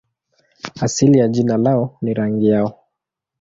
[0.81, 2.79] Asili ya jina lao ni rangi yao.